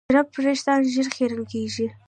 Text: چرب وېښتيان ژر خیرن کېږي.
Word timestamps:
چرب 0.09 0.27
وېښتيان 0.43 0.81
ژر 0.93 1.07
خیرن 1.15 1.41
کېږي. 1.51 1.85